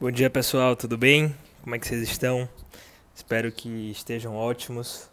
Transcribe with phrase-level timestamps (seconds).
[0.00, 1.34] Bom dia pessoal, tudo bem?
[1.60, 2.48] Como é que vocês estão?
[3.12, 5.10] Espero que estejam ótimos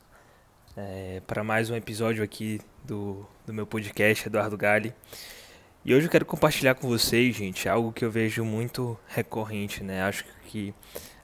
[0.78, 4.94] é, para mais um episódio aqui do, do meu podcast, Eduardo Gali.
[5.84, 10.04] E hoje eu quero compartilhar com vocês, gente, algo que eu vejo muito recorrente, né?
[10.04, 10.72] Acho que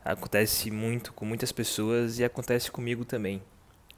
[0.04, 3.44] acontece muito com muitas pessoas e acontece comigo também.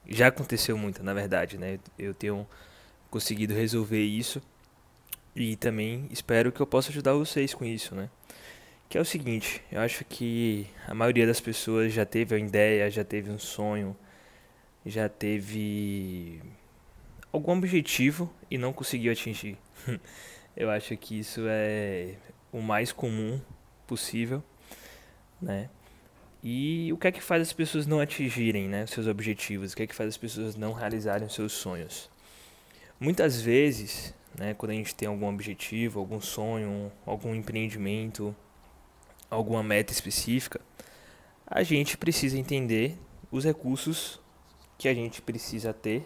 [0.05, 1.79] Já aconteceu muito, na verdade, né?
[1.97, 2.45] Eu tenho
[3.09, 4.41] conseguido resolver isso
[5.33, 8.09] e também espero que eu possa ajudar vocês com isso, né?
[8.93, 12.91] Que é o seguinte, eu acho que a maioria das pessoas já teve uma ideia,
[12.91, 13.97] já teve um sonho,
[14.85, 16.39] já teve
[17.31, 19.57] algum objetivo e não conseguiu atingir.
[20.55, 22.17] eu acho que isso é
[22.51, 23.41] o mais comum
[23.87, 24.43] possível,
[25.41, 25.71] né?
[26.43, 29.73] E o que é que faz as pessoas não atingirem, né, seus objetivos?
[29.73, 32.11] O que é que faz as pessoas não realizarem os seus sonhos?
[32.99, 38.35] Muitas vezes, né, quando a gente tem algum objetivo, algum sonho, algum empreendimento,
[39.33, 40.61] alguma meta específica,
[41.45, 42.97] a gente precisa entender
[43.31, 44.19] os recursos
[44.77, 46.05] que a gente precisa ter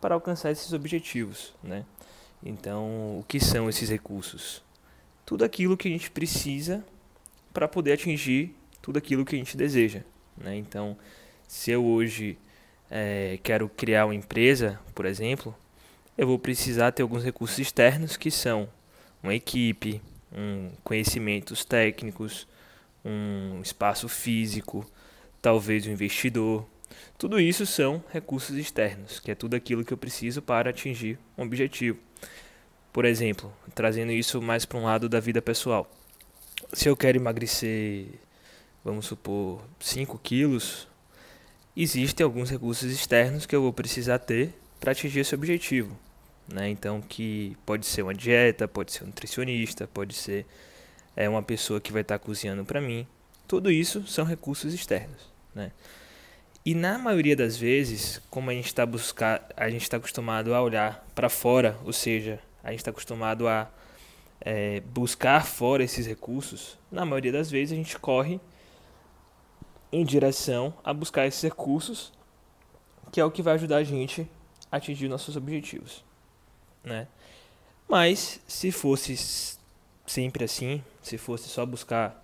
[0.00, 1.84] para alcançar esses objetivos, né?
[2.44, 4.62] Então, o que são esses recursos?
[5.24, 6.84] Tudo aquilo que a gente precisa
[7.52, 10.02] para poder atingir tudo aquilo que a gente deseja,
[10.36, 10.56] né?
[10.56, 10.96] Então,
[11.46, 12.36] se eu hoje
[12.90, 15.54] é, quero criar uma empresa, por exemplo,
[16.18, 18.68] eu vou precisar ter alguns recursos externos que são
[19.22, 20.02] uma equipe,
[20.36, 22.46] um conhecimentos técnicos,
[23.04, 24.84] um espaço físico,
[25.40, 26.66] talvez um investidor.
[27.18, 31.42] Tudo isso são recursos externos, que é tudo aquilo que eu preciso para atingir um
[31.42, 31.98] objetivo.
[32.92, 35.90] Por exemplo, trazendo isso mais para um lado da vida pessoal.
[36.72, 38.06] Se eu quero emagrecer,
[38.84, 40.88] vamos supor, 5 quilos,
[41.76, 45.96] existem alguns recursos externos que eu vou precisar ter para atingir esse objetivo.
[46.52, 46.68] Né?
[46.68, 50.46] Então, que pode ser uma dieta, pode ser um nutricionista, pode ser
[51.16, 53.06] é uma pessoa que vai estar tá cozinhando para mim.
[53.46, 55.72] Tudo isso são recursos externos, né?
[56.64, 60.62] E na maioria das vezes, como a gente está buscar, a gente está acostumado a
[60.62, 63.68] olhar para fora, ou seja, a gente está acostumado a
[64.40, 66.78] é, buscar fora esses recursos.
[66.90, 68.40] Na maioria das vezes a gente corre
[69.90, 72.12] em direção a buscar esses recursos,
[73.10, 74.26] que é o que vai ajudar a gente
[74.70, 76.04] a atingir nossos objetivos,
[76.84, 77.06] né?
[77.88, 79.58] Mas se fosse
[80.06, 82.18] sempre assim, se fosse só buscar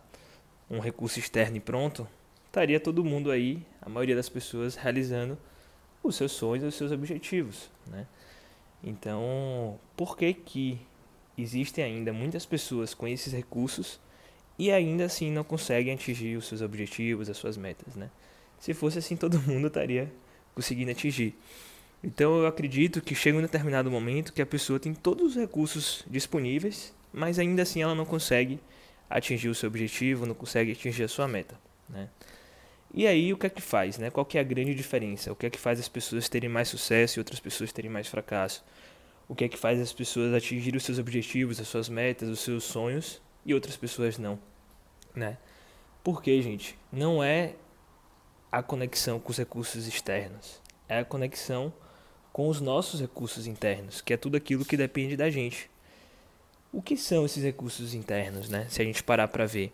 [0.70, 2.06] um recurso externo e pronto,
[2.46, 5.38] estaria todo mundo aí, a maioria das pessoas, realizando
[6.02, 8.06] os seus sonhos os seus objetivos, né?
[8.82, 10.80] Então, por que que
[11.36, 14.00] existem ainda muitas pessoas com esses recursos
[14.58, 18.10] e ainda assim não conseguem atingir os seus objetivos, as suas metas, né?
[18.58, 20.12] Se fosse assim, todo mundo estaria
[20.54, 21.34] conseguindo atingir.
[22.02, 26.04] Então, eu acredito que chega um determinado momento que a pessoa tem todos os recursos
[26.08, 28.60] disponíveis mas ainda assim ela não consegue
[29.08, 32.08] atingir o seu objetivo, não consegue atingir a sua meta, né?
[32.92, 34.10] E aí o que é que faz, né?
[34.10, 35.32] Qual que é a grande diferença?
[35.32, 38.08] O que é que faz as pessoas terem mais sucesso e outras pessoas terem mais
[38.08, 38.64] fracasso?
[39.28, 42.40] O que é que faz as pessoas atingirem os seus objetivos, as suas metas, os
[42.40, 44.38] seus sonhos e outras pessoas não,
[45.14, 45.36] né?
[46.02, 47.54] Porque, gente, não é
[48.50, 51.72] a conexão com os recursos externos, é a conexão
[52.32, 55.70] com os nossos recursos internos, que é tudo aquilo que depende da gente.
[56.72, 58.66] O que são esses recursos internos, né?
[58.68, 59.72] Se a gente parar para ver.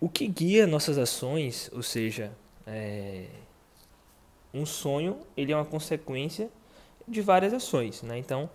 [0.00, 2.30] O que guia nossas ações, ou seja,
[2.66, 3.26] é...
[4.52, 6.50] um sonho, ele é uma consequência
[7.08, 8.18] de várias ações, né?
[8.18, 8.50] Então,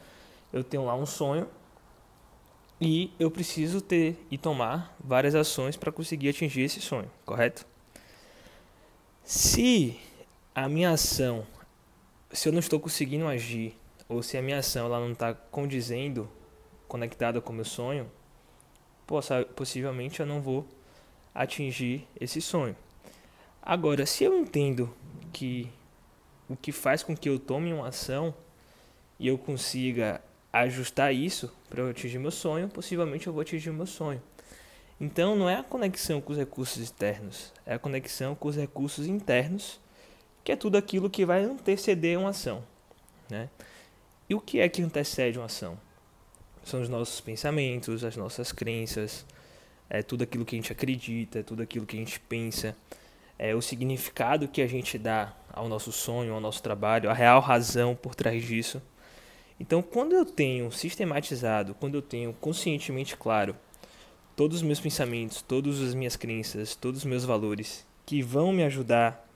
[0.54, 1.48] eu tenho lá um sonho
[2.80, 7.66] e eu preciso ter e tomar várias ações para conseguir atingir esse sonho, correto?
[9.24, 10.00] Se
[10.54, 11.46] a minha ação,
[12.34, 13.76] se eu não estou conseguindo agir,
[14.08, 16.30] ou se a minha ação ela não está condizendo
[16.88, 18.12] conectada com o meu sonho,
[19.08, 20.68] possa, possivelmente eu não vou
[21.34, 22.76] atingir esse sonho.
[23.62, 24.94] Agora, se eu entendo
[25.32, 25.72] que
[26.50, 28.34] o que faz com que eu tome uma ação
[29.20, 30.22] e eu consiga
[30.52, 34.22] ajustar isso para eu atingir meu sonho, possivelmente eu vou atingir meu sonho.
[35.00, 39.08] Então não é a conexão com os recursos externos, é a conexão com os recursos
[39.08, 39.80] internos,
[40.44, 42.64] que é tudo aquilo que vai anteceder uma ação.
[43.30, 43.50] Né?
[44.30, 45.78] E o que é que antecede uma ação?
[46.64, 49.26] são os nossos pensamentos, as nossas crenças,
[49.90, 52.76] é tudo aquilo que a gente acredita, é tudo aquilo que a gente pensa,
[53.38, 57.42] é o significado que a gente dá ao nosso sonho, ao nosso trabalho, a real
[57.42, 58.82] razão por trás disso.
[59.60, 63.56] Então, quando eu tenho sistematizado, quando eu tenho conscientemente claro
[64.36, 68.64] todos os meus pensamentos, todas as minhas crenças, todos os meus valores que vão me
[68.64, 69.28] ajudar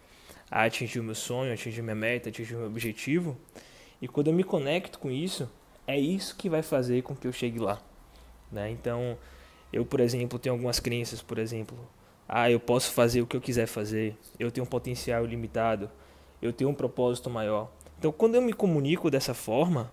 [0.50, 3.38] a atingir o meu sonho, atingir minha meta, atingir o meu objetivo,
[4.02, 5.50] e quando eu me conecto com isso,
[5.88, 7.82] é isso que vai fazer com que eu chegue lá.
[8.52, 8.70] Né?
[8.72, 9.18] Então,
[9.74, 11.78] Eu, por exemplo, tenho algumas crenças, por exemplo,
[12.30, 15.92] ah, eu posso fazer o que eu quiser fazer, eu tenho um potencial ilimitado,
[16.42, 17.70] eu tenho um propósito maior.
[18.00, 19.92] Então, quando eu me comunico dessa forma,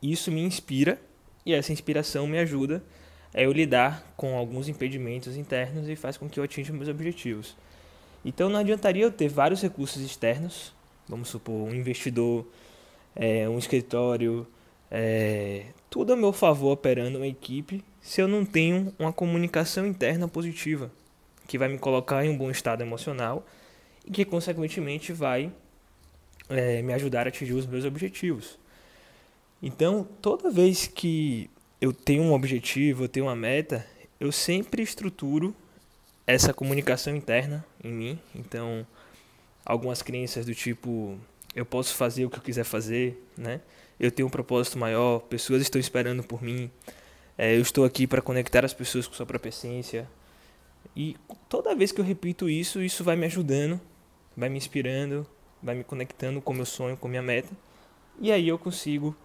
[0.00, 1.00] isso me inspira
[1.44, 2.80] e essa inspiração me ajuda
[3.34, 7.56] a eu lidar com alguns impedimentos internos e faz com que eu atinja meus objetivos.
[8.24, 10.72] Então, não adiantaria eu ter vários recursos externos,
[11.08, 12.46] vamos supor, um investidor,
[13.14, 14.46] é, um escritório,
[14.90, 20.26] é, tudo a meu favor operando uma equipe, se eu não tenho uma comunicação interna
[20.26, 20.90] positiva,
[21.46, 23.46] que vai me colocar em um bom estado emocional
[24.06, 25.52] e que, consequentemente, vai
[26.48, 28.58] é, me ajudar a atingir os meus objetivos.
[29.62, 31.50] Então, toda vez que
[31.80, 33.86] eu tenho um objetivo, eu tenho uma meta,
[34.18, 35.54] eu sempre estruturo
[36.26, 38.18] essa comunicação interna em mim.
[38.34, 38.86] Então,
[39.64, 41.18] algumas crenças do tipo
[41.54, 43.60] eu posso fazer o que eu quiser fazer, né?
[43.98, 46.70] Eu tenho um propósito maior, pessoas estão esperando por mim.
[47.38, 50.08] É, eu estou aqui para conectar as pessoas com sua própria essência.
[50.96, 51.16] E
[51.48, 53.80] toda vez que eu repito isso, isso vai me ajudando,
[54.36, 55.26] vai me inspirando,
[55.62, 57.50] vai me conectando com meu sonho, com minha meta.
[58.20, 59.16] E aí eu consigo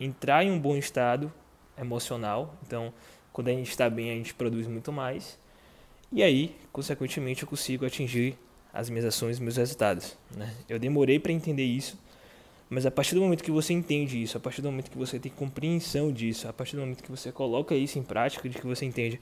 [0.00, 1.32] entrar em um bom estado
[1.76, 2.56] emocional.
[2.66, 2.92] Então,
[3.32, 5.38] quando a gente está bem, a gente produz muito mais.
[6.10, 8.36] E aí, consequentemente, eu consigo atingir
[8.72, 10.16] as minhas ações, meus resultados.
[10.34, 10.54] Né?
[10.68, 11.98] Eu demorei para entender isso,
[12.70, 15.18] mas a partir do momento que você entende isso, a partir do momento que você
[15.18, 18.66] tem compreensão disso, a partir do momento que você coloca isso em prática, de que
[18.66, 19.20] você entende,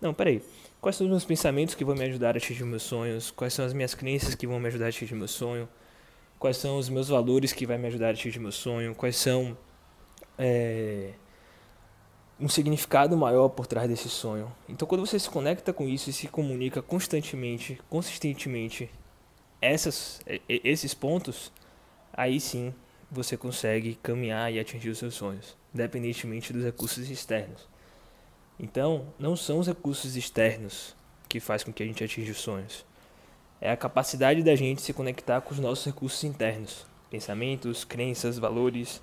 [0.00, 0.42] não, peraí,
[0.80, 3.30] quais são os meus pensamentos que vão me ajudar a atingir meus sonhos?
[3.30, 5.68] Quais são as minhas crenças que vão me ajudar a atingir meu sonho?
[6.38, 8.94] Quais são os meus valores que vai me ajudar a atingir meu sonho?
[8.94, 9.56] Quais são
[10.38, 11.12] é,
[12.38, 14.52] um significado maior por trás desse sonho?
[14.68, 18.90] Então, quando você se conecta com isso e se comunica constantemente, consistentemente,
[19.60, 21.50] essas, esses pontos,
[22.12, 22.74] aí sim
[23.10, 27.66] você consegue caminhar e atingir os seus sonhos, independentemente dos recursos externos.
[28.58, 30.94] Então, não são os recursos externos
[31.28, 32.84] que faz com que a gente atinja os sonhos.
[33.60, 39.00] É a capacidade da gente se conectar com os nossos recursos internos, pensamentos, crenças, valores,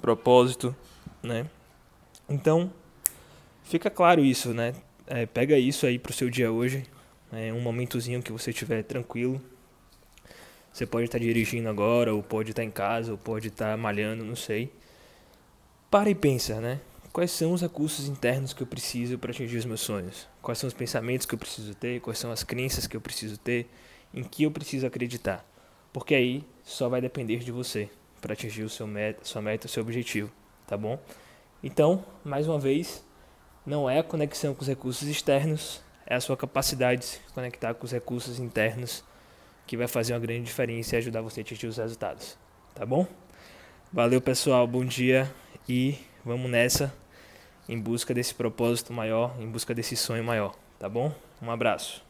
[0.00, 0.74] propósito,
[1.22, 1.46] né?
[2.28, 2.72] Então,
[3.62, 4.74] fica claro isso, né?
[5.06, 6.84] É, pega isso aí pro seu dia hoje,
[7.32, 9.40] é um momentozinho que você estiver tranquilo.
[10.72, 14.36] Você pode estar dirigindo agora, ou pode estar em casa, ou pode estar malhando, não
[14.36, 14.72] sei.
[15.90, 16.80] Para e pensa, né?
[17.12, 20.28] Quais são os recursos internos que eu preciso para atingir os meus sonhos?
[20.42, 22.00] Quais são os pensamentos que eu preciso ter?
[22.00, 23.70] Quais são as crenças que eu preciso ter?
[24.12, 25.42] Em que eu preciso acreditar?
[25.92, 27.88] Porque aí só vai depender de você
[28.20, 30.30] para atingir o seu meta, sua meta, o seu objetivo,
[30.66, 31.00] tá bom?
[31.66, 33.04] Então, mais uma vez,
[33.66, 37.74] não é a conexão com os recursos externos, é a sua capacidade de se conectar
[37.74, 39.02] com os recursos internos
[39.66, 42.38] que vai fazer uma grande diferença e ajudar você a atingir os resultados,
[42.72, 43.04] tá bom?
[43.92, 45.28] Valeu, pessoal, bom dia
[45.68, 46.94] e vamos nessa
[47.68, 51.12] em busca desse propósito maior, em busca desse sonho maior, tá bom?
[51.42, 52.05] Um abraço.